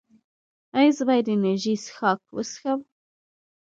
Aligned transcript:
ایا 0.77 0.91
زه 0.97 1.03
باید 1.09 1.31
انرژي 1.33 1.73
څښاک 1.83 2.19
وڅښم؟ 2.35 2.79